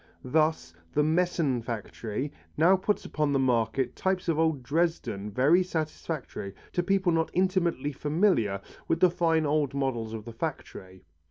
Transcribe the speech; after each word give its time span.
Thus 0.25 0.73
the 0.93 1.03
Meissen 1.03 1.61
factory 1.61 2.31
now 2.57 2.75
puts 2.75 3.05
upon 3.05 3.31
the 3.33 3.37
market 3.37 3.95
types 3.95 4.27
of 4.27 4.39
old 4.39 4.63
Dresden 4.63 5.29
very 5.29 5.61
satisfactory 5.61 6.55
to 6.73 6.81
people 6.81 7.11
not 7.11 7.29
intimately 7.35 7.91
familiar 7.91 8.61
with 8.87 8.99
the 8.99 9.11
fine 9.11 9.45
old 9.45 9.75
models 9.75 10.15
of 10.15 10.25
the 10.25 10.33
factory. 10.33 11.03